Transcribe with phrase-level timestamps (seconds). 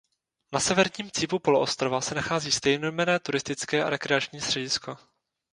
[0.53, 4.97] Na severním cípu poloostrova se nachází stejnojmenné turistické a rekreační středisko.